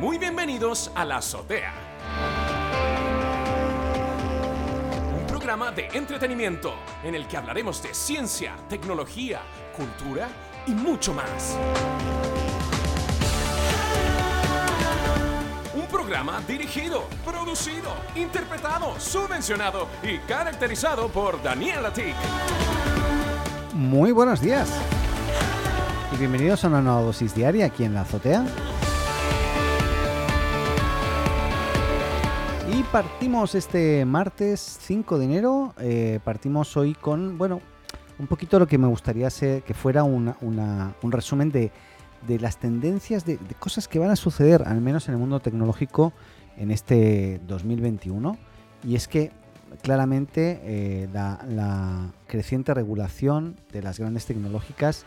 [0.00, 1.72] Muy bienvenidos a La Azotea.
[5.18, 9.40] Un programa de entretenimiento en el que hablaremos de ciencia, tecnología,
[9.76, 10.28] cultura
[10.66, 11.56] y mucho más.
[15.74, 22.14] Un programa dirigido, producido, interpretado, subvencionado y caracterizado por Daniel Atik.
[23.74, 24.68] Muy buenos días.
[26.12, 28.44] Y bienvenidos a una nueva dosis diaria aquí en la azotea.
[32.72, 35.74] Y partimos este martes 5 de enero.
[35.78, 37.60] eh, partimos hoy con, bueno,
[38.18, 40.34] un poquito lo que me gustaría ser, que fuera un
[41.04, 41.70] resumen de,
[42.26, 46.12] de las tendencias, de, cosas que van a suceder, al menos en el mundo tecnológico,
[46.56, 48.36] en este 2021.
[48.84, 49.30] Y es que
[49.80, 55.06] claramente eh, la creciente regulación de las grandes tecnológicas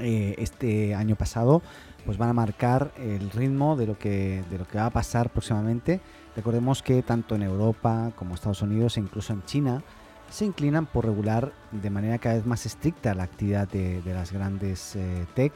[0.00, 1.62] eh, este año pasado
[2.04, 5.30] pues van a marcar el ritmo de lo que de lo que va a pasar
[5.30, 6.00] próximamente
[6.34, 9.82] recordemos que tanto en Europa como Estados Unidos e incluso en China
[10.30, 14.32] se inclinan por regular de manera cada vez más estricta la actividad de, de las
[14.32, 15.52] grandes eh, tech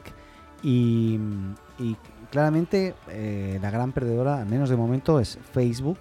[0.65, 1.19] y,
[1.77, 1.95] y
[2.31, 5.99] claramente eh, la gran perdedora, al menos de momento, es Facebook,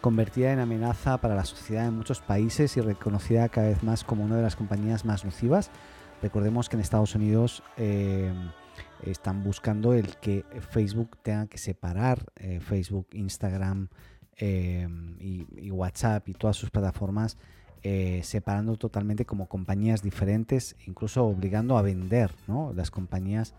[0.00, 4.24] convertida en amenaza para la sociedad en muchos países y reconocida cada vez más como
[4.24, 5.70] una de las compañías más nocivas.
[6.22, 8.32] Recordemos que en Estados Unidos eh,
[9.04, 13.88] están buscando el que Facebook tenga que separar eh, Facebook, Instagram
[14.36, 14.86] eh,
[15.18, 17.38] y, WhatsApp y todas sus plataformas,
[18.22, 22.74] separando totalmente como compañías diferentes, incluso obligando a vender ¿no?
[22.74, 23.54] las compañías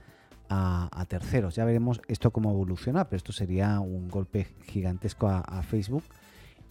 [0.50, 1.56] a, terceros.
[1.56, 6.04] Ya veremos esto cómo evoluciona, pero esto sería un golpe gigantesco a, a Facebook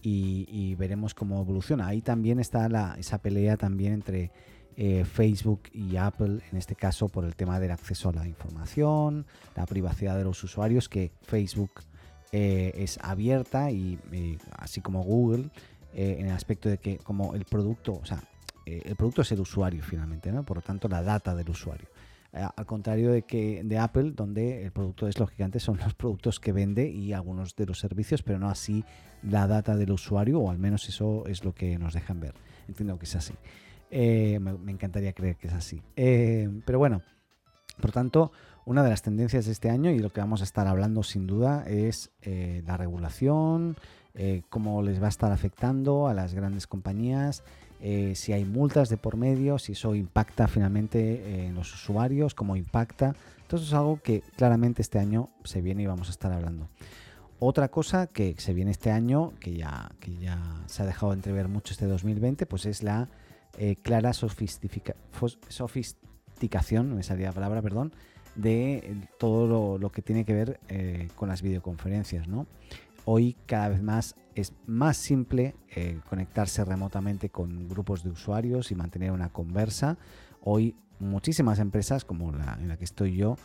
[0.01, 1.87] y, y veremos cómo evoluciona.
[1.87, 4.31] Ahí también está la, esa pelea también entre
[4.77, 9.25] eh, Facebook y Apple, en este caso por el tema del acceso a la información,
[9.55, 11.71] la privacidad de los usuarios, que Facebook
[12.31, 15.49] eh, es abierta y eh, así como Google,
[15.93, 18.23] en el aspecto de que como el producto, o sea,
[18.65, 20.43] el producto es el usuario finalmente, ¿no?
[20.43, 21.89] por lo tanto la data del usuario.
[22.31, 26.53] Al contrario de que de Apple, donde el producto es lógicamente son los productos que
[26.53, 28.85] vende y algunos de los servicios, pero no así
[29.21, 32.33] la data del usuario, o al menos eso es lo que nos dejan ver.
[32.69, 33.33] Entiendo que es así.
[33.91, 35.81] Eh, me, encantaría creer que es así.
[35.97, 37.01] Eh, pero bueno,
[37.81, 38.31] por tanto,
[38.65, 41.27] una de las tendencias de este año y lo que vamos a estar hablando sin
[41.27, 43.75] duda es eh, la regulación,
[44.49, 47.43] cómo les va a estar afectando a las grandes compañías,
[47.79, 53.15] si hay multas de por medio, si eso impacta finalmente en los usuarios, cómo impacta.
[53.41, 56.67] Entonces es algo que claramente este año se viene y vamos a estar hablando.
[57.39, 61.47] Otra cosa que se viene este año, que ya, que ya se ha dejado entrever
[61.47, 63.07] mucho este 2020, pues es la
[63.57, 67.91] eh, clara sofisticación, me salía la palabra, perdón,
[68.35, 72.47] de eh, todo lo, que tiene que ver eh, con las videoconferencias, ¿no?
[73.03, 75.55] Hoy cada vez más es más simple
[76.07, 79.97] conectarse remotamente con grupos de usuarios y mantener una conversa.
[80.43, 83.37] Hoy muchísimas empresas, como la en la que estoy yo,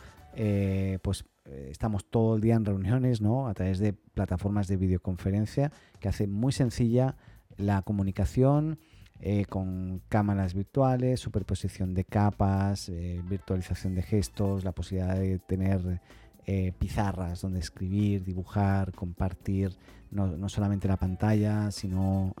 [1.01, 3.47] pues estamos todo el día en reuniones, ¿no?
[3.47, 7.15] A través de plataformas de videoconferencia que hacen muy sencilla
[7.57, 8.77] la comunicación
[9.19, 16.01] eh, con cámaras virtuales, superposición de capas, eh, virtualización de gestos, la posibilidad de tener
[16.45, 19.75] eh, pizarras donde escribir, dibujar, compartir
[20.11, 22.33] no, no solamente la pantalla, sino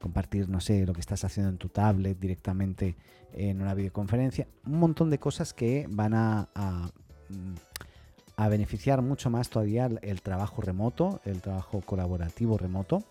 [0.00, 2.96] compartir, no sé, lo que estás haciendo en tu tablet directamente
[3.32, 4.48] en una videoconferencia.
[4.66, 6.90] Un montón de cosas que van a, a,
[7.28, 13.04] mm, beneficiar mucho más todavía el trabajo remoto, el trabajo colaborativo remoto.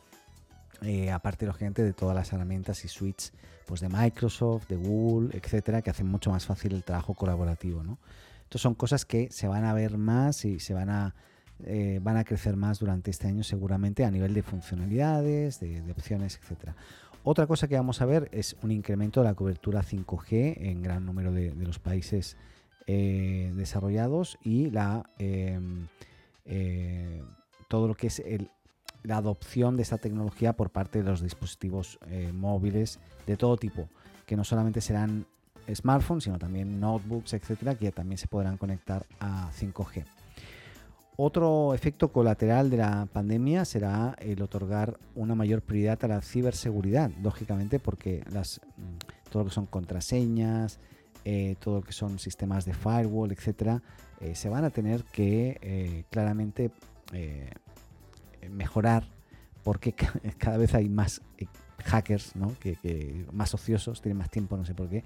[0.84, 3.34] Eh, aparte, lógicamente, de todas las herramientas y suites
[3.66, 7.84] pues, de Microsoft, de Google, etcétera, que hacen mucho más fácil el trabajo colaborativo.
[7.84, 8.00] ¿no?
[8.44, 11.16] Estas son cosas que se van a ver más y se van a,
[11.64, 16.40] eh, van a crecer más durante este año seguramente a nivel de funcionalidades, de, opciones,
[16.42, 16.75] etcétera.
[17.24, 21.06] Otra cosa que vamos a ver es un incremento de la cobertura 5G en gran
[21.06, 22.36] número de, los países
[22.88, 25.60] eh, desarrollados y la, eh,
[26.45, 27.22] eh,
[27.69, 28.50] todo lo que es el,
[29.03, 33.89] la adopción de esta tecnología por parte de los dispositivos eh, móviles de todo tipo,
[34.25, 35.25] que no solamente serán
[35.74, 40.06] smartphones, sino también notebooks, etcétera, que también se podrán conectar a 5G.
[41.18, 47.12] Otro efecto colateral de la pandemia será el otorgar una mayor prioridad a la ciberseguridad,
[47.21, 50.80] lógicamente porque las, mm, todo lo que son contraseñas,
[51.25, 53.83] eh, todo lo que son sistemas de firewall, etcétera,
[54.19, 56.71] eh, se van a tener que claramente
[58.49, 59.03] mejorar
[59.63, 61.45] porque ca- cada vez hay más eh,
[61.83, 62.53] hackers, ¿no?
[62.59, 65.03] que, más ociosos, tienen más tiempo, no sé por qué,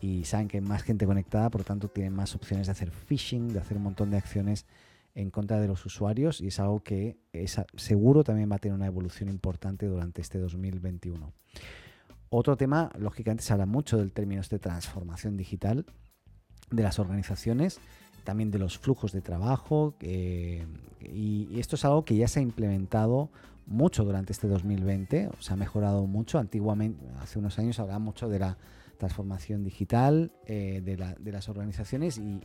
[0.00, 2.90] y saben que hay más gente conectada, por lo tanto tienen más opciones de hacer
[2.90, 4.66] phishing, de hacer un montón de acciones
[5.14, 8.74] en contra de los usuarios y es algo que es, seguro también va a tener
[8.76, 11.32] una evolución importante durante este 2021.
[12.28, 15.84] Otro tema, lógicamente se habla mucho del término de este transformación digital
[16.70, 17.80] de las organizaciones,
[18.24, 23.30] también de los flujos de trabajo y, esto es algo que ya se ha implementado
[23.66, 26.38] mucho durante este 2020, se ha mejorado mucho.
[26.38, 28.56] Antiguamente, hace unos años hablaba mucho de la
[28.98, 32.40] transformación digital eh, de, de, las organizaciones y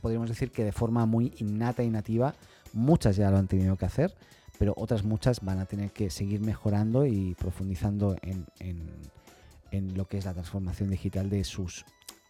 [0.00, 2.34] podríamos decir que de forma muy innata y nativa
[2.72, 4.14] muchas ya lo han tenido que hacer,
[4.58, 10.18] pero otras muchas van a tener que seguir mejorando y profundizando en, en, lo que
[10.18, 11.84] es la transformación digital de sus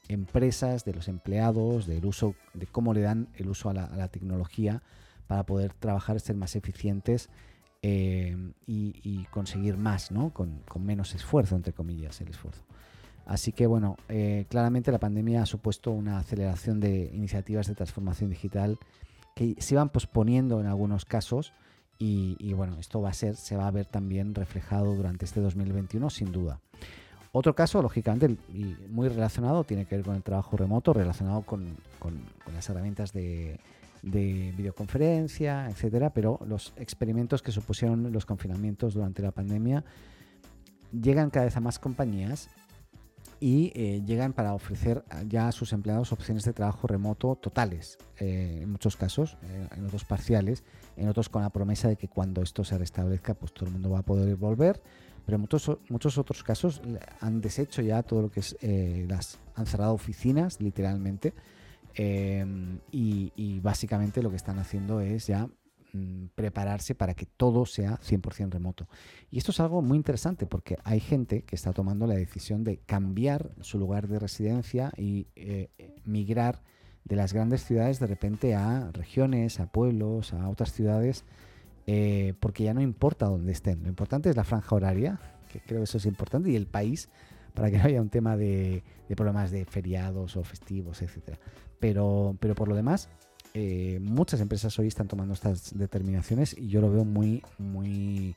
[0.08, 4.82] empresas, de los empleados, del uso, de cómo le dan el uso a la, tecnología
[5.26, 7.30] para poder trabajar, ser más eficientes
[7.82, 8.36] eh,
[8.66, 10.32] y, conseguir más, ¿no?
[10.32, 12.62] Con, menos esfuerzo, entre comillas, el esfuerzo.
[13.26, 18.28] Así que bueno, eh, claramente la pandemia ha supuesto una aceleración de iniciativas de transformación
[18.28, 18.78] digital
[19.34, 21.54] que se iban posponiendo en algunos casos
[21.98, 26.10] y, bueno, esto va a ser, se va a ver también reflejado durante este 2021
[26.10, 26.60] sin duda.
[27.36, 31.66] Otro caso, lógicamente, y muy relacionado, tiene que ver con el trabajo remoto, relacionado con,
[32.54, 33.58] las herramientas de,
[34.02, 39.82] de, videoconferencia, etcétera, pero los experimentos que supusieron los confinamientos durante la pandemia
[40.92, 42.50] llegan cada vez a más compañías
[43.44, 48.60] y eh, llegan para ofrecer ya a sus empleados opciones de trabajo remoto totales, eh,
[48.62, 50.64] en muchos casos, eh, en otros parciales,
[50.96, 53.90] en otros con la promesa de que cuando esto se restablezca, pues todo el mundo
[53.90, 54.80] va a poder volver,
[55.26, 56.80] pero en muchos, muchos otros casos
[57.20, 58.56] han deshecho ya todo lo que es,
[59.06, 61.34] las, han cerrado oficinas literalmente,
[61.98, 65.50] y, y básicamente lo que están haciendo es ya
[66.34, 68.88] prepararse para que todo sea 100% remoto.
[69.30, 72.78] Y esto es algo muy interesante porque hay gente que está tomando la decisión de
[72.78, 75.68] cambiar su lugar de residencia y eh,
[76.04, 76.62] migrar
[77.04, 81.24] de las grandes ciudades de repente a regiones, a pueblos, a otras ciudades,
[81.86, 83.82] eh, porque ya no importa dónde estén.
[83.82, 85.20] Lo importante es la franja horaria,
[85.52, 87.10] que creo que eso es importante, y el país,
[87.52, 91.38] para que no haya un tema de, de problemas de feriados o festivos, etc.
[91.78, 93.10] Pero, pero por lo demás,
[93.56, 98.34] eh, muchas empresas hoy están tomando estas determinaciones y yo lo veo muy, muy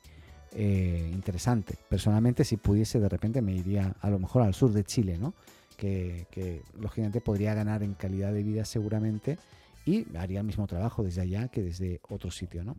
[0.51, 1.75] eh, interesante.
[1.89, 5.33] Personalmente, si pudiese, de repente me iría a lo mejor al sur de Chile, ¿no?
[5.75, 9.39] Que, lógicamente podría ganar en calidad de vida seguramente
[9.85, 12.75] y haría el mismo trabajo desde allá que desde otro sitio, ¿no?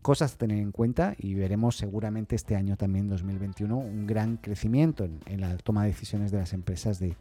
[0.00, 5.04] Cosas a tener en cuenta y veremos seguramente este año también, 2021, un gran crecimiento
[5.04, 7.14] en, la toma de decisiones de las empresas de,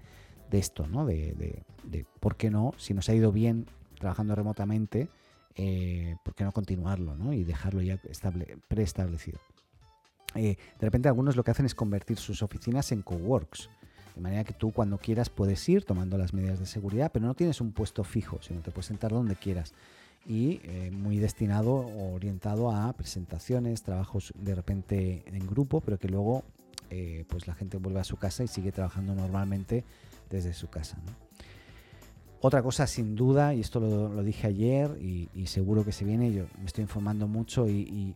[0.51, 1.05] esto, ¿no?
[1.05, 3.65] De, de, de, por qué no, si nos ha ido bien
[3.97, 5.09] trabajando remotamente,
[5.55, 7.33] eh, ¿por qué no continuarlo ¿no?
[7.33, 7.99] y dejarlo ya
[8.67, 9.39] preestablecido?
[10.35, 13.69] Eh, de repente algunos lo que hacen es convertir sus oficinas en coworks,
[14.15, 17.33] de manera que tú cuando quieras puedes ir tomando las medidas de seguridad, pero no
[17.33, 19.73] tienes un puesto fijo, sino te puedes sentar donde quieras
[20.25, 26.07] y eh, muy destinado o orientado a presentaciones, trabajos de repente en grupo, pero que
[26.07, 26.44] luego
[27.27, 29.83] pues la gente vuelve a su casa y sigue trabajando normalmente
[30.29, 30.97] desde su casa.
[32.39, 36.45] Otra cosa sin duda, y esto lo, dije ayer y, seguro que se viene, yo
[36.59, 38.13] me estoy informando mucho y,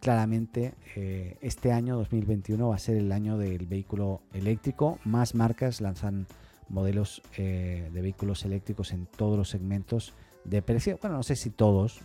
[0.00, 4.98] claramente eh, este año 2021 va a ser el año del vehículo eléctrico.
[5.04, 6.26] Más marcas lanzan
[6.68, 10.12] modelos eh, de vehículos eléctricos en todos los segmentos
[10.44, 10.98] de precio.
[11.00, 12.00] Bueno, no sé si todos,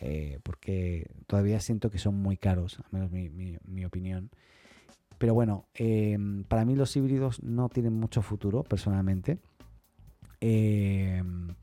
[0.00, 4.30] eh, porque todavía siento que son muy caros, al menos mi, mi opinión.
[5.16, 5.64] Pero bueno,
[6.48, 9.38] para mí los híbridos no tienen mucho futuro personalmente.
[10.40, 11.54] Em,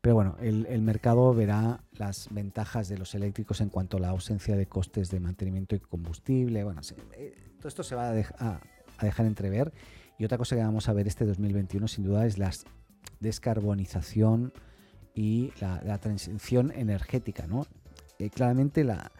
[0.00, 4.56] pero bueno, el, mercado verá las ventajas de los eléctricos en cuanto a la ausencia
[4.56, 6.64] de costes de mantenimiento y combustible.
[6.64, 6.80] Bueno,
[7.16, 8.60] eh, todo esto se va a,
[9.02, 9.72] dejar entrever.
[10.18, 12.50] Y otra cosa que vamos a ver este 2021 sin duda es la
[13.20, 14.52] descarbonización
[15.14, 17.46] y la, transición energética.
[17.46, 17.66] ¿no?
[18.18, 19.10] Eh, claramente la,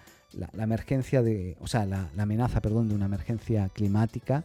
[0.54, 4.44] emergencia de, o sea, la, amenaza, perdón, de una emergencia climática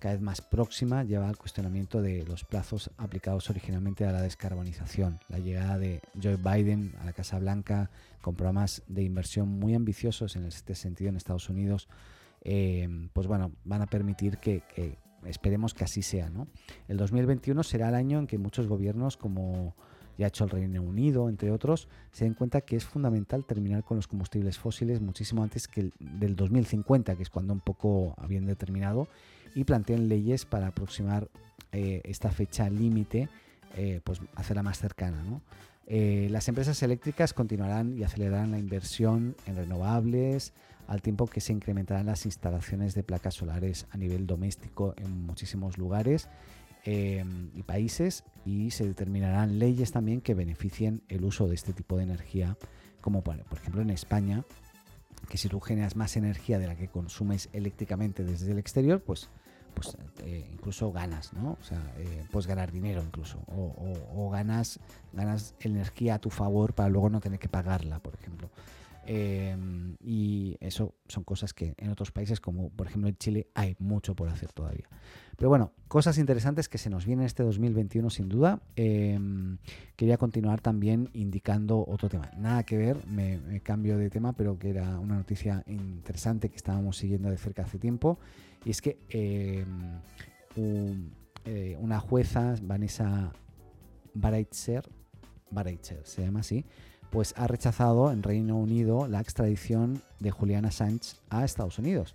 [0.00, 5.20] cada vez más próxima lleva al cuestionamiento de los plazos aplicados originalmente a la descarbonización.
[5.28, 7.90] La llegada de Joe Biden a la Casa Blanca
[8.22, 11.88] con programas de inversión muy ambiciosos en este sentido en Estados Unidos,
[12.42, 14.62] eh, pues bueno, van a permitir que,
[15.24, 16.30] esperemos que así sea.
[16.30, 16.48] ¿no?
[16.88, 19.76] El 2021 será el año en que muchos gobiernos como
[20.16, 23.84] ya ha hecho el Reino Unido, entre otros, se den cuenta que es fundamental terminar
[23.84, 28.14] con los combustibles fósiles muchísimo antes que el, del 2050, que es cuando un poco
[28.18, 29.08] habían determinado,
[29.54, 31.28] y planteen leyes para aproximar
[31.72, 33.28] eh, esta fecha límite,
[33.76, 35.22] eh, pues hacerla más cercana.
[35.86, 40.52] Eh, las empresas eléctricas continuarán y acelerarán la inversión en renovables,
[40.86, 45.78] al tiempo que se incrementarán las instalaciones de placas solares a nivel doméstico en muchísimos
[45.78, 46.28] lugares
[46.84, 51.96] em, y países y se determinarán leyes también que beneficien el uso de este tipo
[51.96, 52.56] de energía,
[53.00, 54.44] como por, por ejemplo en España,
[55.28, 59.28] que si tú generas más energía de la que consumes eléctricamente desde el exterior, pues
[59.74, 61.56] pues eh, incluso ganas, ¿no?
[61.60, 64.78] O sea, eh, puedes ganar dinero incluso, o, ganas,
[65.12, 68.50] ganas energía a tu favor para luego no tener que pagarla, por ejemplo.
[69.12, 73.74] Em, y eso son cosas que en otros países, como por ejemplo en Chile, hay
[73.80, 74.88] mucho por hacer todavía.
[75.36, 78.62] Pero bueno, cosas interesantes que se nos vienen este 2021 sin duda.
[78.76, 79.58] Em,
[79.96, 82.30] quería continuar también indicando otro tema.
[82.38, 86.96] Nada que ver, me, cambio de tema, pero que era una noticia interesante que estábamos
[86.96, 88.20] siguiendo de cerca hace tiempo.
[88.64, 89.98] Y es que em,
[91.46, 93.32] eh, una jueza, Vanessa
[94.14, 94.88] Baraitser,
[95.50, 96.64] Baraitser se llama así,
[97.10, 102.14] pues ha rechazado en Reino Unido la extradición de Juliana Assange a Estados Unidos.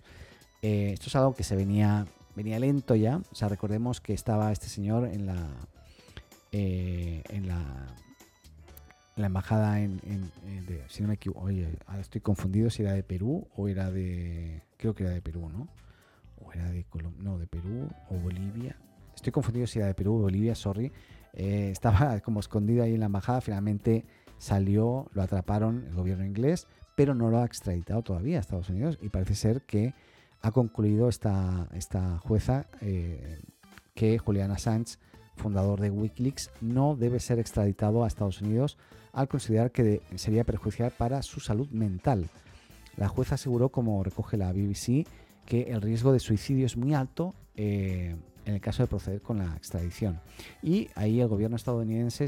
[0.62, 3.18] Eh, esto es algo que se venía, venía lento ya.
[3.30, 5.46] O sea, recordemos que estaba este señor en la,
[6.52, 7.86] eh, en la,
[9.16, 10.00] la embajada en,
[10.88, 14.62] si no me equivoco, oye, ahora estoy confundido si era de Perú o era de,
[14.76, 15.68] creo que era de Perú, ¿no?
[16.44, 18.76] O era de Colombia, no, de Perú o Bolivia.
[19.14, 20.90] Estoy confundido si era de Perú o Bolivia, sorry.
[21.32, 24.04] Eh, estaba como escondido ahí en la embajada, finalmente
[24.38, 28.98] salió, lo atraparon el gobierno inglés, pero no lo ha extraditado todavía a Estados Unidos
[29.00, 29.94] y parece ser que
[30.40, 33.40] ha concluido esta, esta jueza eh,
[33.94, 34.98] que Julian Assange,
[35.36, 38.78] fundador de Wikileaks, no debe ser extraditado a Estados Unidos
[39.12, 42.28] al considerar que sería perjudicial para su salud mental.
[42.96, 45.06] La jueza aseguró, como recoge la BBC,
[45.44, 49.38] que el riesgo de suicidio es muy alto eh, en el caso de proceder con
[49.38, 50.20] la extradición.
[50.62, 52.26] Y ahí el gobierno estadounidense,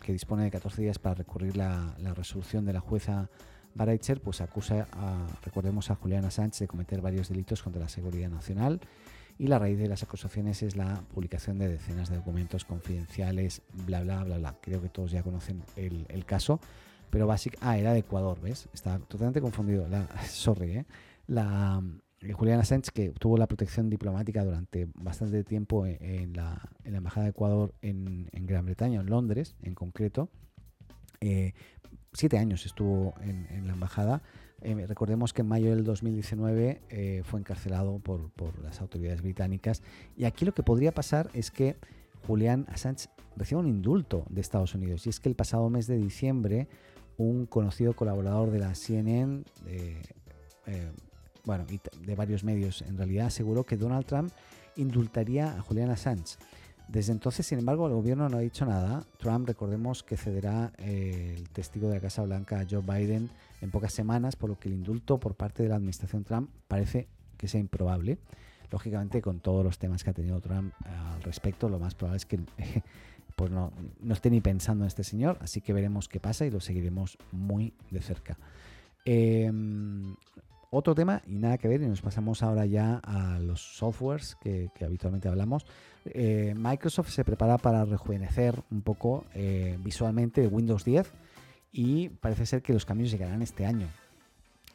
[0.00, 3.30] que dispone de 14 días para recurrir la, la resolución de la jueza
[3.74, 8.28] Baraitzer, pues acusa, a, recordemos, a Juliana Sánchez de cometer varios delitos contra la seguridad
[8.28, 8.80] nacional.
[9.38, 14.02] Y la raíz de las acusaciones es la publicación de decenas de documentos confidenciales, bla,
[14.02, 14.56] bla, bla, bla.
[14.60, 16.58] Creo que todos ya conocen el, el caso.
[17.10, 18.68] Pero básicamente, ah, era de Ecuador, ¿ves?
[18.72, 19.86] Estaba totalmente confundido.
[19.88, 20.86] La, sorry, ¿eh?
[21.28, 21.82] La,
[22.20, 27.30] eh, Julián Assange, que tuvo la protección diplomática durante bastante tiempo en la, Embajada de
[27.30, 30.30] Ecuador en, Gran Bretaña, en Londres en concreto.
[31.20, 31.52] Eh,
[32.12, 34.22] siete años estuvo en, la embajada.
[34.62, 38.30] Eh, recordemos que en mayo del 2019 fue encarcelado por,
[38.62, 39.82] las autoridades británicas.
[40.16, 41.76] Y aquí lo que podría pasar es que
[42.26, 45.06] Julián Assange reciba un indulto de Estados Unidos.
[45.06, 46.68] Y es que el pasado mes de diciembre,
[47.18, 49.44] un conocido colaborador de la CNN,
[51.46, 54.30] bueno, y de varios medios en realidad, aseguró que Donald Trump
[54.76, 56.36] indultaría a Julian Assange.
[56.88, 59.04] Desde entonces, sin embargo, el gobierno no ha dicho nada.
[59.18, 63.70] Trump, recordemos que cederá eh, el testigo de la Casa Blanca a Joe Biden en
[63.70, 67.48] pocas semanas, por lo que el indulto por parte de la administración Trump parece que
[67.48, 68.18] sea improbable.
[68.70, 72.26] Lógicamente, con todos los temas que ha tenido Trump al respecto, lo más probable es
[72.26, 72.40] que
[73.36, 76.50] pues no, no esté ni pensando en este señor, así que veremos qué pasa y
[76.50, 78.38] lo seguiremos muy de cerca.
[79.04, 79.52] Eh,
[80.70, 84.70] otro tema y nada que ver, y nos pasamos ahora ya a los softwares que,
[84.84, 85.66] habitualmente hablamos.
[86.04, 91.12] Eh, Microsoft se prepara para rejuvenecer un poco eh, visualmente Windows 10
[91.72, 93.88] y parece ser que los cambios llegarán este año.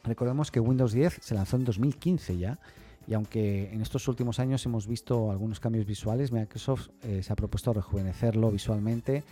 [0.04, 2.58] Recordemos que Windows 10 se lanzó en 2015 ya,
[3.06, 7.36] y aunque en estos últimos años hemos visto algunos cambios visuales, Microsoft eh, se ha
[7.36, 9.24] propuesto rejuvenecerlo visualmente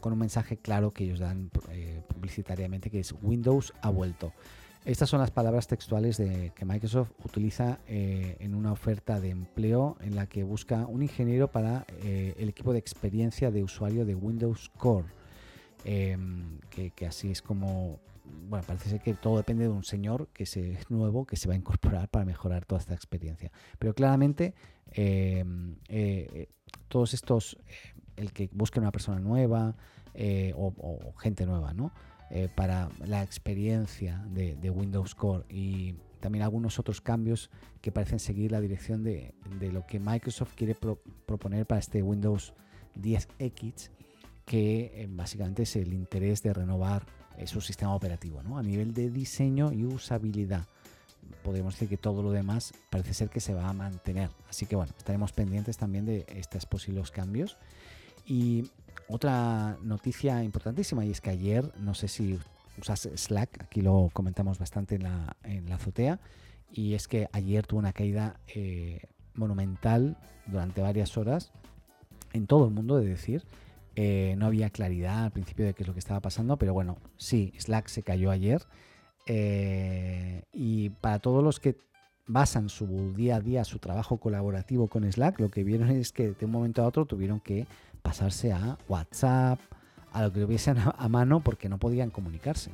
[0.00, 4.32] con un mensaje claro que ellos dan eh, publicitariamente que es Windows ha vuelto.
[4.84, 9.98] Estas son las palabras textuales de, que Microsoft utiliza eh, en una oferta de empleo
[10.00, 14.14] en la que busca un ingeniero para eh, el equipo de experiencia de usuario de
[14.14, 15.08] Windows Core.
[15.84, 18.00] Em, que, así es como,
[18.48, 20.56] bueno, parece ser que todo depende de un señor que es
[20.90, 23.52] nuevo que se va a incorporar para mejorar toda esta experiencia.
[23.78, 24.54] Pero claramente
[24.92, 25.76] em,
[26.88, 27.58] todos estos
[28.16, 29.74] el que busque una persona nueva
[30.14, 31.92] eh, o, gente nueva, ¿no?
[32.30, 37.50] Eh, para la experiencia de, Windows Core y también algunos otros cambios
[37.80, 39.34] que parecen seguir la dirección de,
[39.72, 40.76] lo que Microsoft quiere
[41.26, 42.54] proponer para este Windows
[43.00, 43.90] 10X,
[44.44, 47.04] que eh, básicamente es el interés de renovar
[47.46, 48.58] su sistema operativo ¿no?
[48.58, 50.66] a nivel de diseño y usabilidad.
[51.42, 54.30] Podemos decir que todo lo demás parece ser que se va a mantener.
[54.48, 57.56] Así que bueno, estaremos pendientes también de estos posibles cambios.
[58.30, 58.70] Y
[59.08, 62.38] otra noticia importantísima, y es que ayer, no sé si
[62.80, 66.20] usas Slack, aquí lo comentamos bastante en la, en la azotea,
[66.70, 69.00] y es que ayer tuvo una caída eh,
[69.34, 71.50] monumental durante varias horas
[72.32, 73.42] en todo el mundo, de decir.
[73.96, 76.98] Eh, no había claridad al principio de qué es lo que estaba pasando, pero bueno,
[77.16, 78.62] sí, Slack se cayó ayer.
[79.26, 81.76] Eh, y para todos los que
[82.28, 86.30] basan su día a día, su trabajo colaborativo con Slack, lo que vieron es que
[86.30, 87.66] de un momento a otro tuvieron que
[88.02, 89.60] pasarse a WhatsApp,
[90.12, 92.70] a lo que hubiesen a, mano porque no podían comunicarse.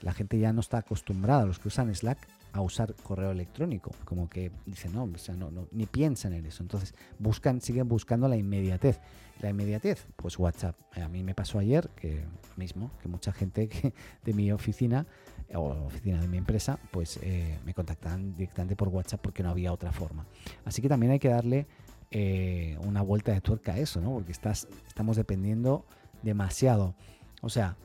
[0.00, 2.18] La gente ya no está acostumbrada, los que usan Slack,
[2.52, 6.46] a usar correo electrónico, como que dicen, no, o sea, no, no, ni piensan en
[6.46, 6.62] eso.
[6.62, 9.00] Entonces, buscan, siguen buscando la inmediatez.
[9.40, 10.76] La inmediatez, pues WhatsApp.
[10.96, 12.24] A mí me pasó ayer que
[12.56, 13.68] mismo, que mucha gente
[14.24, 15.06] de mi oficina
[15.54, 19.72] o oficina de mi empresa, pues eh, me contactaban directamente por WhatsApp porque no había
[19.72, 20.26] otra forma.
[20.64, 21.66] Así que también hay que darle
[22.10, 24.12] eh, una vuelta de tuerca a eso, ¿no?
[24.12, 25.84] Porque estás, estamos dependiendo
[26.22, 26.94] demasiado.
[27.42, 27.76] O sea,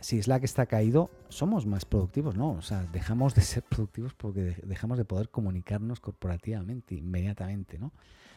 [0.00, 2.52] si Slack está caído, somos más productivos, ¿no?
[2.52, 7.92] O sea, dejamos de ser productivos porque dejamos de poder comunicarnos corporativamente inmediatamente, ¿no?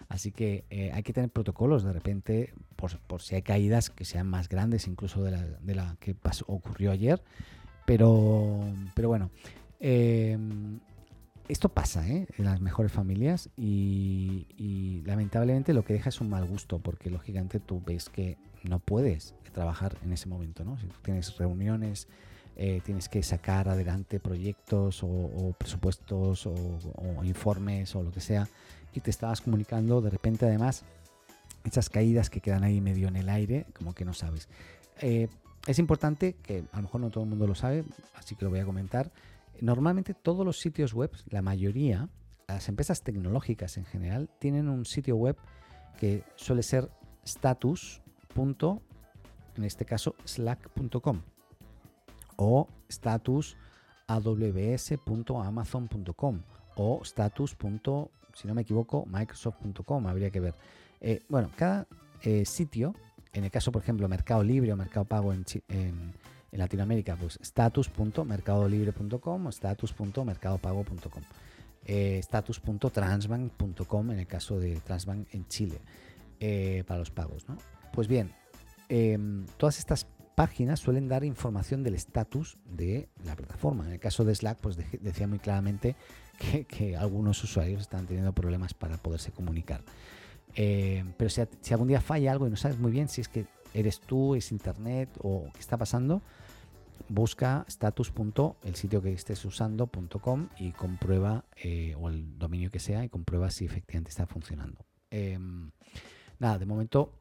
[0.07, 4.27] Así que eh, hay que tener protocolos de repente, por, si hay caídas que sean
[4.27, 6.15] más grandes incluso de la, que
[6.47, 7.21] ocurrió ayer,
[7.85, 8.59] pero,
[8.95, 9.29] pero bueno,
[9.79, 10.79] em,
[11.49, 12.27] esto pasa ¿eh?
[12.37, 17.59] en las mejores familias y, lamentablemente lo que deja es un mal gusto porque lógicamente
[17.59, 20.77] tú ves que no puedes trabajar en ese momento, ¿no?
[20.77, 22.07] Si tienes reuniones,
[22.55, 28.47] eh, tienes que sacar adelante proyectos o, presupuestos o, informes o lo que sea
[28.93, 30.83] y te estabas comunicando de repente además
[31.63, 34.47] esas caídas que quedan ahí medio en el aire como que no sabes.
[35.01, 35.29] Eh,
[35.65, 37.83] es importante, que a lo mejor no todo el mundo lo sabe,
[38.15, 39.11] así que lo voy a comentar.
[39.61, 42.09] Normalmente todos los sitios web, la mayoría,
[42.47, 45.37] las empresas tecnológicas en general, tienen un sitio web
[45.97, 46.89] que suele ser
[47.23, 48.01] status.
[49.55, 51.21] en este caso slack.com
[52.37, 53.57] o status
[54.07, 56.41] aws.amazon.com
[56.75, 57.57] o status.
[58.33, 60.55] si no me equivoco, microsoft.com, habría que ver.
[61.01, 61.85] Eh, bueno, cada
[62.21, 62.93] eh, sitio
[63.33, 65.45] en el caso, por ejemplo, Mercado Libre o Mercado Pago en,
[66.57, 71.23] Latinoamérica, pues status.mercadolibre.com o status.mercadopago.com.
[71.85, 75.79] Eh, status.transbank.com en el caso de Transbank en Chile
[76.39, 77.45] eh, para los pagos.
[77.93, 78.33] Pues bien,
[78.89, 83.85] em, todas estas páginas suelen dar información del estatus de la plataforma.
[83.85, 85.95] En el caso de Slack, pues decía muy claramente
[86.67, 89.83] que, algunos usuarios están teniendo problemas para poderse comunicar.
[90.55, 93.45] Eh, pero si, algún día falla algo y no sabes muy bien si es que
[93.73, 96.21] eres tú, es internet o qué está pasando,
[97.07, 98.11] busca status.
[98.63, 103.49] el sitio que estés usando.com y comprueba, eh, o el dominio que sea, y comprueba
[103.49, 104.85] si efectivamente está funcionando.
[105.11, 105.71] Em,
[106.39, 107.13] nada, de momento,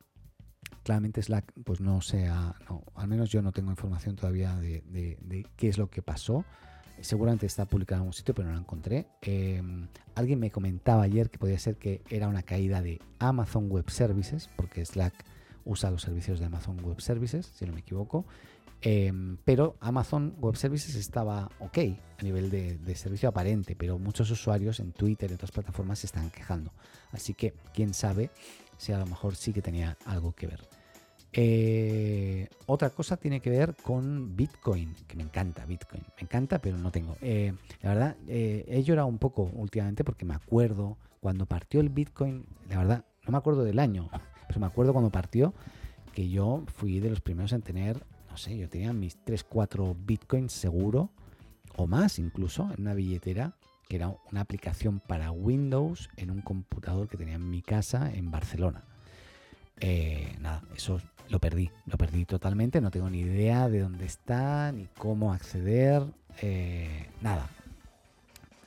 [0.82, 5.68] claramente Slack, pues no sea, no, al menos yo no tengo información todavía de qué
[5.68, 6.44] es lo que pasó.
[7.00, 9.06] Seguramente está publicado en algún sitio, pero no lo encontré.
[9.22, 13.90] Em, alguien me comentaba ayer que podía ser que era una caída de Amazon Web
[13.90, 15.24] Services, porque Slack
[15.68, 18.24] usa los servicios de Amazon Web Services, si no me equivoco.
[18.80, 21.78] Em, pero Amazon Web Services estaba ok
[22.18, 26.30] a nivel de, servicio aparente, pero muchos usuarios en Twitter y otras plataformas se están
[26.30, 26.72] quejando.
[27.12, 28.30] Así que quién sabe
[28.76, 30.60] si a lo mejor sí que tenía algo que ver.
[31.32, 36.78] Eh, otra cosa tiene que ver con Bitcoin, que me encanta Bitcoin, me encanta, pero
[36.78, 37.16] no tengo.
[37.20, 37.52] Eh,
[37.82, 42.46] la verdad, eh, he llorado un poco últimamente porque me acuerdo cuando partió el Bitcoin,
[42.70, 44.08] la verdad, no me acuerdo del año,
[44.48, 45.54] pero me acuerdo cuando partió
[46.12, 49.96] que yo fui de los primeros en tener, no sé, yo tenía mis 3, 4
[50.04, 51.10] Bitcoins seguro,
[51.76, 53.54] o más incluso, en una billetera
[53.88, 58.30] que era una aplicación para Windows en un computador que tenía en mi casa en
[58.30, 58.82] Barcelona.
[60.40, 64.86] nada, eso lo perdí, lo perdí totalmente, no tengo ni idea de dónde está, ni
[64.98, 66.02] cómo acceder,
[66.40, 67.48] eh, nada.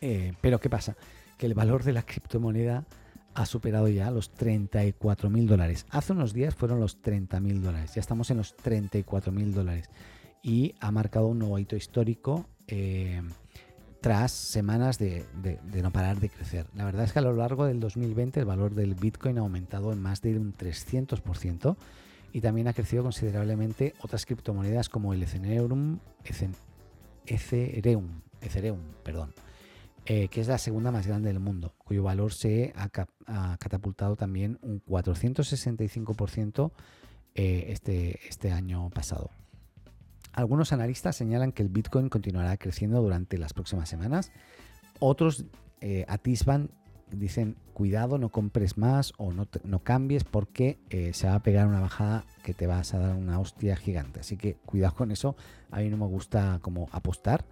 [0.02, 0.96] Eh, pero ¿qué pasa?
[1.38, 2.86] Que el valor de la criptomoneda
[3.34, 5.86] ha superado ya los 34 mil dólares.
[5.90, 9.90] Hace unos días fueron los 30 mil dólares, ya estamos en los 34 mil dólares
[10.44, 12.48] y ha marcado un nuevo hito histórico.
[12.68, 13.22] Eh,
[14.02, 16.66] tras semanas de, de, no parar de crecer.
[16.74, 19.94] La verdad es que a lo largo del 2020 el valor del Bitcoin ha aumentado
[19.94, 21.76] en más de un 300%,
[22.34, 26.00] y también ha crecido considerablemente otras criptomonedas como el Ethereum,
[27.26, 29.34] Ethereum, Ethereum perdón,
[30.06, 32.90] eh, que es la segunda más grande del mundo, cuyo valor se ha,
[33.58, 36.72] catapultado también un 465%
[37.36, 39.30] eh, este, este año pasado.
[40.34, 44.32] Algunos analistas señalan que el Bitcoin continuará creciendo durante las próximas semanas.
[45.00, 45.46] Otros
[45.82, 46.72] eh, atisban
[47.18, 51.68] dicen cuidado, no compres más o no, no cambies porque eh, se va a pegar
[51.68, 54.20] una bajada que te vas a dar una hostia gigante.
[54.20, 55.36] Así que cuidado con eso.
[55.70, 57.46] A mí no me gusta como apostar.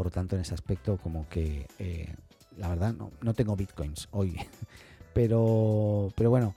[0.00, 2.14] Por lo tanto, en ese aspecto, como que eh,
[2.56, 4.34] la verdad no, tengo bitcoins hoy.
[5.12, 6.54] pero, pero bueno,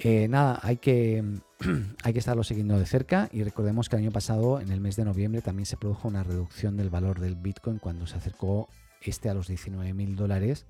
[0.00, 1.22] eh, nada, hay que,
[2.02, 3.28] hay que estarlo siguiendo de cerca.
[3.30, 6.24] Y recordemos que el año pasado, en el mes de noviembre, también se produjo una
[6.24, 8.68] reducción del valor del bitcoin cuando se acercó
[9.00, 10.66] este a los 19.000 dólares.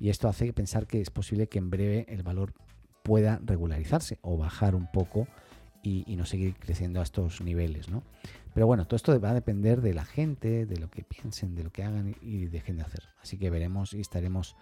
[0.00, 2.54] Y esto hace pensar que es posible que en breve el valor
[3.04, 5.28] pueda regularizarse o bajar un poco
[5.84, 8.02] y, no seguir creciendo a estos niveles, ¿no?
[8.54, 11.64] Pero bueno, todo esto va a depender de la gente, de lo que piensen, de
[11.64, 13.02] lo que hagan y dejen de hacer.
[13.20, 14.56] Así que veremos y estaremos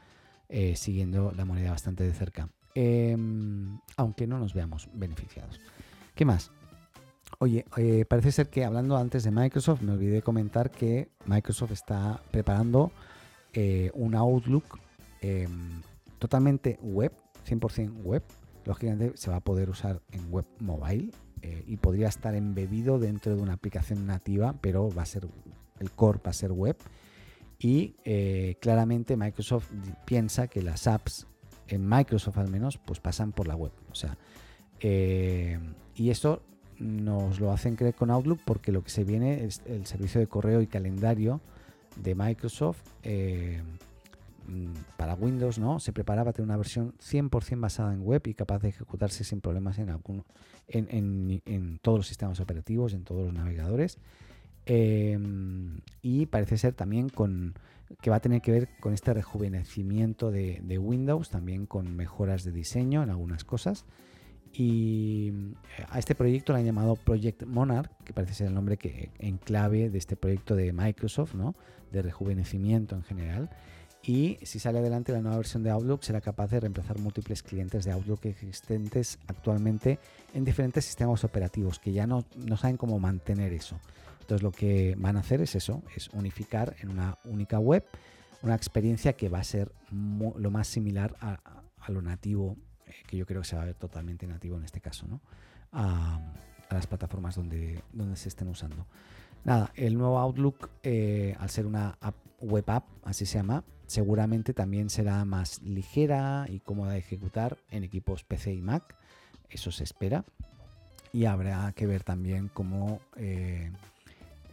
[0.48, 2.48] eh, siguiendo la moneda bastante de cerca.
[2.74, 5.60] Em, aunque no nos veamos beneficiados.
[6.14, 6.50] ¿Qué más?
[7.38, 12.20] Oye, eh, parece ser que hablando antes de Microsoft, me olvidé comentar que Microsoft está
[12.30, 12.92] preparando
[13.52, 14.78] eh, un Outlook
[15.20, 15.82] em,
[16.18, 17.12] totalmente web,
[17.46, 18.22] 100% web,
[18.64, 21.10] lógicamente se va a poder usar en web mobile
[21.42, 25.28] eh, y podría estar embebido dentro de una aplicación nativa, pero va a ser
[25.80, 26.76] el core va a ser web.
[27.58, 29.70] Y eh, claramente Microsoft
[30.04, 31.26] piensa que las apps
[31.68, 33.72] en Microsoft al menos pues pasan por la web.
[33.90, 34.16] O sea,
[34.80, 35.58] eh,
[35.94, 36.42] y esto
[36.78, 40.26] nos lo hacen creer con Outlook porque lo que se viene es el servicio de
[40.26, 41.40] correo y calendario
[41.96, 42.80] de Microsoft
[44.96, 45.80] para Windows ¿no?
[45.80, 49.78] se preparaba tener una versión 100% basada en web y capaz de ejecutarse sin problemas
[49.78, 49.88] en,
[51.82, 53.98] todos los sistemas operativos, en todos los navegadores.
[54.64, 57.10] Em, y parece ser también
[58.00, 62.52] que va a tener que ver con este rejuvenecimiento de, Windows, también con mejoras de
[62.52, 63.84] diseño en algunas cosas.
[64.54, 65.32] Y
[65.78, 69.08] eh, a este proyecto le han llamado Project Monarch, que parece ser el nombre que
[69.18, 71.54] en clave de este proyecto de Microsoft, ¿no?
[71.90, 73.50] de rejuvenecimiento en general
[74.04, 77.84] y si sale adelante la nueva versión de Outlook será capaz de reemplazar múltiples clientes
[77.84, 79.98] de Outlook existentes actualmente
[80.34, 82.24] en diferentes sistemas operativos que ya no,
[82.56, 83.78] saben cómo mantener eso.
[84.20, 87.84] Entonces lo que van a hacer es eso, es unificar en una única web
[88.42, 91.38] una experiencia que va a ser lo más similar a,
[91.88, 94.80] lo nativo, eh, que yo creo que se va a ver totalmente nativo en este
[94.80, 95.20] caso, ¿no?
[95.70, 96.20] a,
[96.70, 97.82] las plataformas donde
[98.14, 98.86] se estén usando.
[99.44, 101.98] Nada, el nuevo Outlook, eh, al ser una
[102.40, 107.82] web app, así se llama, seguramente también será más ligera y cómoda de ejecutar en
[107.82, 108.96] equipos PC y Mac.
[109.50, 110.24] Eso se espera.
[111.12, 113.70] Y habrá que ver también cómo, eh,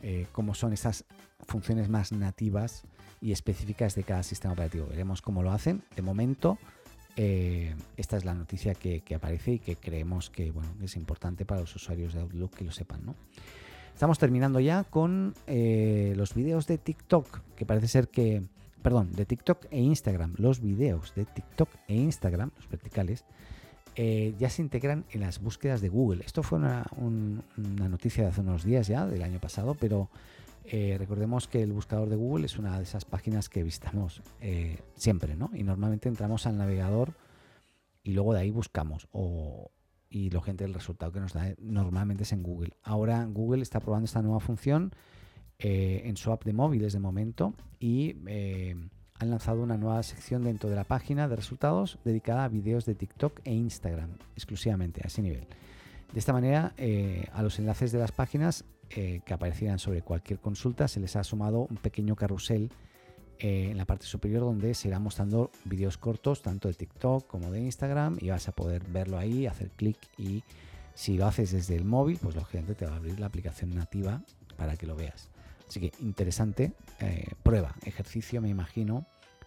[0.02, 1.06] eh, cómo son esas
[1.47, 2.84] funciones más nativas
[3.21, 4.88] y específicas de cada sistema operativo.
[4.88, 5.84] Veremos cómo lo hacen.
[5.95, 6.58] De momento,
[7.15, 11.75] esta es la noticia que, aparece y que creemos que bueno, es importante para los
[11.75, 13.06] usuarios de Outlook que lo sepan.
[13.06, 13.15] ¿no?
[14.00, 18.44] Estamos terminando ya con los vídeos de TikTok, que parece ser que
[18.82, 23.26] perdón, de TikTok e Instagram, los videos de TikTok e Instagram, los verticales,
[23.98, 26.24] eh, ya se integran en las búsquedas de Google.
[26.26, 26.86] Esto fue una,
[27.58, 30.10] noticia de hace unos días ya, del año pasado, pero
[30.64, 34.78] eh, recordemos que el buscador de Google es una de esas páginas que visitamos eh,
[34.96, 35.50] siempre, ¿no?
[35.54, 37.16] Y normalmente entramos al navegador
[38.02, 39.10] y luego de ahí buscamos.
[39.12, 39.72] O,
[40.10, 42.74] y lo gente, el resultado que nos da normalmente es en Google.
[42.84, 44.91] Ahora Google está probando esta nueva función
[45.60, 48.76] eh, en su app de móviles de momento y eh,
[49.19, 52.95] han lanzado una nueva sección dentro de la página de resultados dedicada a vídeos de
[52.95, 55.48] TikTok e Instagram exclusivamente a ese nivel.
[56.12, 60.88] De esta manera, eh, a los enlaces de las páginas que aparecieran sobre cualquier consulta
[60.88, 62.72] se les ha sumado un pequeño carrusel
[63.39, 67.62] en la parte superior donde se irá mostrando vídeos cortos tanto de TikTok como de
[67.62, 70.43] Instagram y vas a poder verlo ahí, hacer clic y
[70.93, 74.21] si lo haces desde el móvil, pues lógicamente te va a abrir la aplicación nativa
[74.58, 75.30] para que lo veas.
[75.65, 79.06] Así que interesante, eh, prueba, ejercicio, me imagino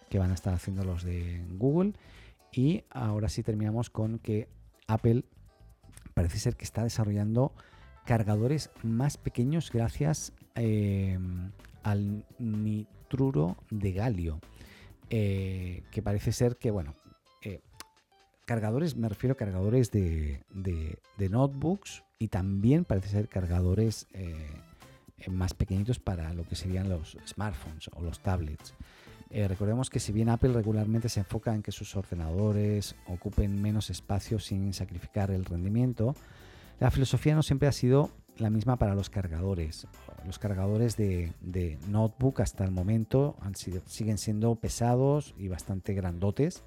[0.09, 1.93] que van a estar haciendo los de Google.
[2.51, 4.47] Y ahora sí terminamos con que
[4.87, 5.25] Apple
[6.13, 7.53] parece ser que está desarrollando
[8.05, 11.19] cargadores más pequeños gracias eh,
[11.83, 12.25] al
[13.69, 14.39] de galio.
[15.09, 16.95] Eh, que parece ser que, bueno,
[18.45, 24.35] cargadores, me refiero a cargadores de, de, notebooks y también parece ser cargadores eh,
[25.29, 28.73] más pequeñitos para lo que serían los smartphones o los tablets.
[29.29, 33.89] Eh, recordemos que si bien Apple regularmente se enfoca en que sus ordenadores ocupen menos
[33.89, 36.15] espacio sin sacrificar el rendimiento,
[36.79, 39.87] la filosofía no siempre ha sido la misma para los cargadores.
[40.25, 46.63] Los cargadores de, notebook hasta el momento han sido, siguen siendo pesados y bastante grandotes.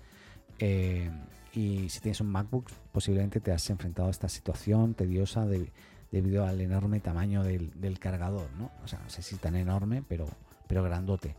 [0.58, 1.10] Eh,
[1.52, 5.70] y si tienes un MacBook, posiblemente te has enfrentado a esta situación tediosa de
[6.12, 8.70] debido al enorme tamaño del, cargador, ¿no?
[8.84, 10.26] O sea, no sé si tan enorme, pero,
[10.66, 11.34] pero grandote.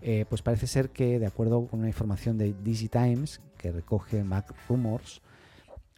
[0.00, 4.52] Eh, pues parece ser que, de acuerdo con una información de DigiTimes que recoge Mac
[4.68, 5.22] Rumors,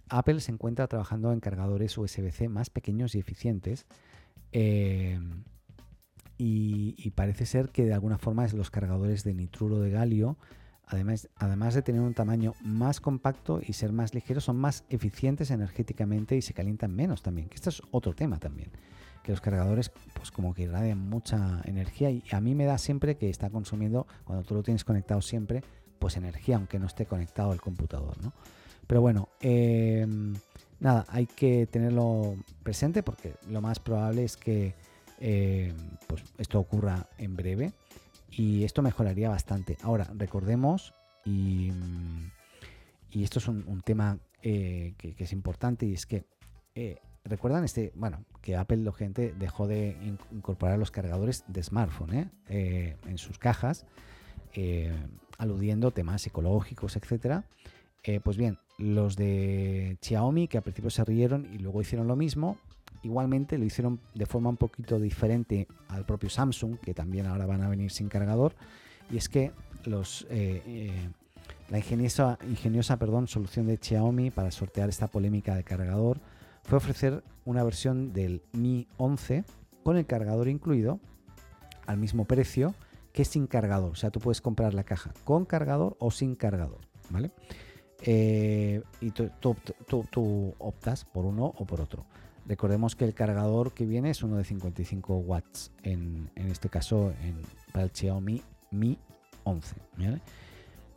[0.08, 3.86] Apple se encuentra trabajando en cargadores USB-C más pequeños y eficientes.
[4.52, 5.18] Eh,
[6.36, 10.36] y, parece ser que de alguna forma los cargadores de nitruro de galio
[10.86, 15.50] Además, además de tener un tamaño más compacto y ser más ligeros, son más eficientes
[15.50, 18.70] energéticamente y se calientan menos también, que esto es otro tema también.
[19.22, 23.16] que los cargadores pues como que irradian mucha energía y a mí me da siempre
[23.16, 25.64] que está consumiendo, cuando tú lo tienes conectado siempre,
[25.98, 28.34] pues energía, aunque no esté conectado al computador, ¿no?
[28.86, 30.34] Pero bueno, em,
[30.80, 34.74] nada, hay que tenerlo presente porque lo más probable es que
[35.20, 37.72] em, pues esto ocurra en breve
[38.30, 39.76] y esto mejoraría bastante.
[39.82, 40.94] Ahora, recordemos,
[41.24, 41.70] y,
[43.10, 46.24] y esto es un, tema eh, que, es importante, y es que
[46.74, 49.96] eh, recuerdan este, bueno, que Apple lo gente dejó de
[50.32, 52.96] incorporar los cargadores de smartphone ¿eh?
[53.06, 53.86] en sus cajas,
[55.38, 57.44] aludiendo temas psicológicos, etcétera.
[58.22, 62.58] pues bien, los de Xiaomi, que al principio se rieron y luego hicieron lo mismo,
[63.02, 67.62] igualmente lo hicieron de forma un poquito diferente al propio Samsung, que también ahora van
[67.62, 68.54] a venir sin cargador.
[69.10, 69.52] Y es que
[69.84, 71.08] los, eh, eh,
[71.70, 76.20] la ingeniosa, ingeniosa perdón, solución de Xiaomi para sortear esta polémica de cargador
[76.62, 79.44] fue ofrecer una versión del Mi 11
[79.82, 80.98] con el cargador incluido
[81.86, 82.74] al mismo precio
[83.12, 83.92] que sin cargador.
[83.92, 86.80] O sea, tú puedes comprar la caja con cargador o sin cargador.
[87.10, 87.30] ¿Vale?
[88.06, 92.04] Eh, y tú, optas por uno o por otro.
[92.46, 97.40] Recordemos que el cargador que viene es uno de 55 watts, en, este caso en,
[97.72, 98.98] para el Xiaomi Mi
[99.44, 99.76] 11.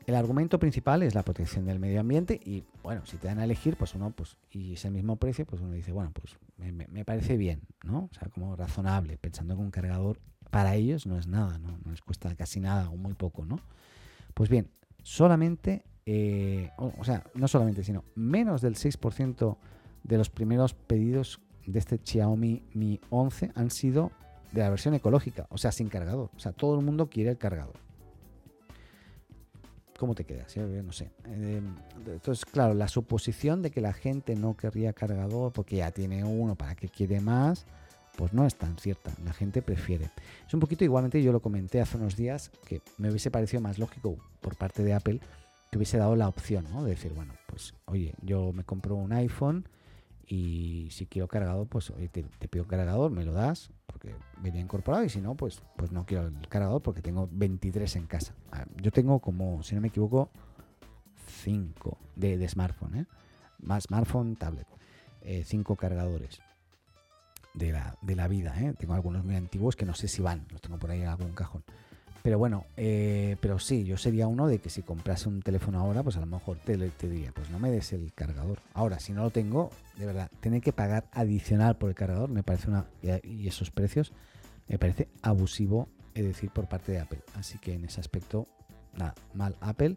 [0.05, 3.45] El argumento principal es la protección del medio ambiente y bueno, si te dan a
[3.45, 7.05] elegir, pues uno, pues, y es el mismo precio, pues uno dice, bueno, pues me,
[7.05, 8.09] parece bien, ¿no?
[8.11, 11.77] O sea, como razonable, pensando que un cargador para ellos no es nada, ¿no?
[11.85, 13.59] No les cuesta casi nada o muy poco, ¿no?
[14.33, 14.69] Pues bien,
[15.03, 19.57] solamente eh, o, sea, no solamente, sino menos del 6%
[20.03, 24.11] de los primeros pedidos de este Xiaomi Mi 11 han sido
[24.53, 26.31] de la versión ecológica, o sea, sin cargador.
[26.33, 27.75] O sea, todo el mundo quiere el cargador.
[29.99, 30.55] ¿Cómo te quedas?
[30.55, 31.11] No sé.
[31.25, 31.61] Eh,
[32.05, 36.55] entonces, claro, la suposición de que la gente no querría cargador porque ya tiene uno,
[36.55, 37.65] ¿para que quiere más?
[38.15, 39.11] Pues no es tan cierta.
[39.25, 40.09] La gente prefiere.
[40.47, 43.77] Es un poquito igualmente, yo lo comenté hace unos días, que me hubiese parecido más
[43.77, 45.19] lógico por parte de Apple
[45.69, 46.83] que hubiese dado la opción, ¿no?
[46.83, 49.67] De decir, bueno, pues oye, yo me compro un iPhone
[50.27, 55.05] y si quiero cargador, pues oye, te, pido cargador, me lo das, porque venía incorporado,
[55.05, 58.33] y si no, pues, pues no quiero el cargador porque tengo 23 en casa.
[58.81, 60.29] Yo tengo como, si no me equivoco,
[61.43, 63.05] 5 de, smartphone, ¿eh?
[63.59, 64.67] Más smartphone, tablet.
[65.43, 66.41] 5 eh, cargadores
[67.53, 68.73] de la, de la vida, ¿eh?
[68.77, 71.31] Tengo algunos muy antiguos que no sé si van, los tengo por ahí en algún
[71.33, 71.63] cajón.
[72.27, 76.03] Pero bueno, eh, pero sí, yo sería uno de que si comprase un teléfono ahora,
[76.03, 78.59] pues a lo mejor te, te, diría, pues no me des el cargador.
[78.73, 82.43] Ahora, si no lo tengo, de verdad, tener que pagar adicional por el cargador, me
[82.43, 82.85] parece una.
[83.23, 84.11] Y esos precios,
[84.67, 87.21] me parece abusivo, es decir, por parte de Apple.
[87.33, 88.45] Así que en ese aspecto,
[88.97, 89.95] nada, mal Apple.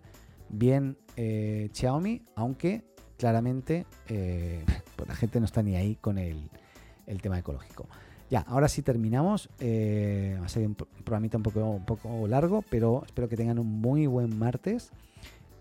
[0.50, 2.84] Bien eh, Xiaomi, aunque
[3.18, 4.64] claramente eh,
[4.94, 6.48] pues la gente no está ni ahí con el,
[7.08, 7.88] el tema ecológico.
[8.30, 9.50] Ya, ahora sí terminamos.
[9.58, 14.06] Eh, va a ser un programita un poco, largo, pero espero que tengan un muy
[14.06, 14.92] buen martes.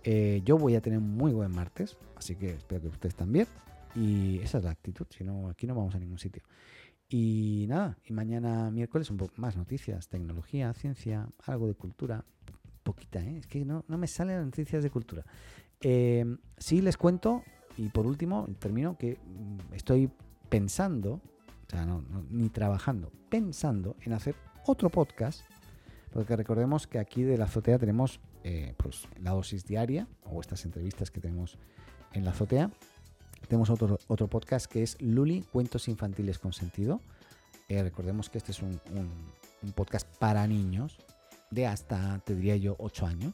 [0.04, 3.48] Eh, yo voy a tener un muy buen martes, así que espero que ustedes también.
[3.96, 6.44] Y esa es la actitud, si no, aquí no vamos a ningún sitio.
[7.10, 12.24] Y nada, y mañana miércoles un poco más noticias, tecnología, ciencia, algo de cultura.
[12.84, 13.38] Poquita, ¿eh?
[13.38, 15.26] Es que no, me salen noticias de cultura.
[15.82, 16.24] Eh,
[16.58, 17.44] sí les cuento,
[17.78, 20.12] y por último, termino, que mm, estoy
[20.50, 21.20] pensando
[21.70, 25.42] o sea, no, ni trabajando, pensando en hacer otro podcast,
[26.12, 30.66] porque recordemos que aquí de la azotea tenemos eh, pues, la dosis diaria, o estas
[30.66, 31.60] entrevistas que tenemos
[32.14, 32.72] en la azotea.
[33.48, 37.02] Tenemos otro, otro podcast que es Luli, Cuentos Infantiles con Sentido.
[37.68, 40.98] Eh, recordemos que este es un, un, podcast para niños
[41.52, 43.34] de hasta, te diría yo, 8 años.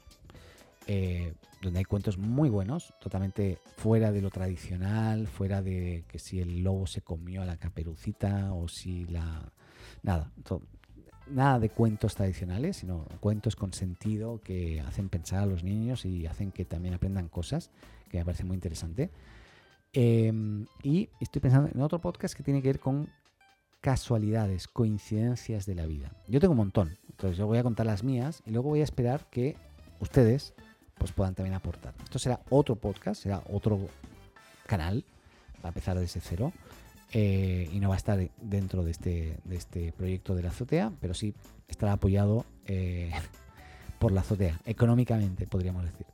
[0.88, 6.40] Eh, donde hay cuentos muy buenos, totalmente fuera de lo tradicional, fuera de que si
[6.40, 9.52] el lobo se comió a la caperucita o si la...
[10.04, 10.32] Nada,
[11.28, 16.28] nada de cuentos tradicionales, sino cuentos con sentido que hacen pensar a los niños y
[16.28, 17.72] hacen que también aprendan cosas,
[18.10, 19.10] que me parece muy interesante.
[19.94, 23.10] Em, y estoy pensando en otro podcast que tiene que ver con
[23.82, 26.12] casualidades, coincidencias de la vida.
[26.28, 28.84] Yo tengo un montón, entonces yo voy a contar las mías y luego voy a
[28.84, 29.56] esperar que
[30.00, 30.54] ustedes
[30.98, 31.94] pues puedan también aportar.
[32.04, 33.80] Esto será otro podcast, será otro
[34.66, 35.04] canal,
[35.64, 36.52] va a empezar desde cero.
[37.18, 40.92] Eh, y no va a estar dentro de este, de este proyecto de la azotea,
[41.00, 41.34] pero sí
[41.68, 43.12] estará apoyado eh,
[44.00, 46.06] por la azotea, económicamente podríamos decir.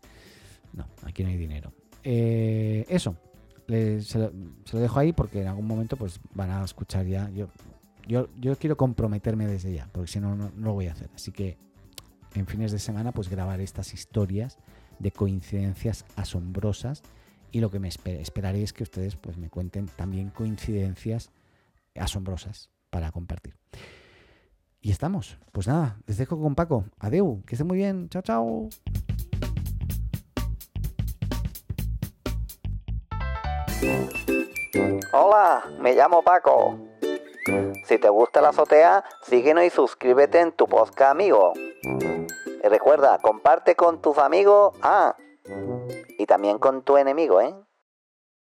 [0.74, 1.74] No, aquí no hay dinero.
[2.04, 3.16] Eh, eso,
[3.68, 4.32] se, lo,
[4.80, 7.30] dejo ahí porque en algún momento pues van a escuchar ya.
[7.32, 7.48] Yo,
[8.08, 11.10] yo, yo quiero comprometerme desde ya, porque si no, no, no lo voy a hacer.
[11.16, 11.58] Así que
[12.36, 14.58] en fines de semana pues grabar estas historias
[15.00, 17.04] de coincidencias asombrosas
[17.52, 21.32] y lo que me esperaré es que ustedes pues me cuenten también coincidencias
[21.96, 23.56] asombrosas para compartir.
[24.80, 25.38] Y estamos.
[25.52, 26.86] Pues nada, les dejo con Paco.
[27.00, 28.10] Adeu, que esté muy bien.
[28.10, 28.70] Chao, chao.
[35.14, 36.80] Hola, me llamo Paco.
[37.86, 41.54] Si te gusta la azotea, síguenos y suscríbete en tu podcast amigo.
[42.64, 45.16] Recuerda, comparte con tus amigos, ah,
[46.18, 47.56] y también con tu enemigo, ¿eh?